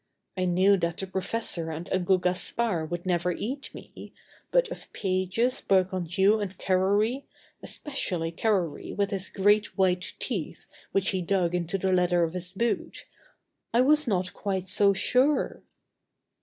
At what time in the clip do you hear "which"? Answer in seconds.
10.91-11.09